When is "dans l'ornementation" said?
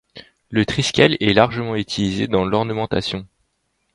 2.27-3.27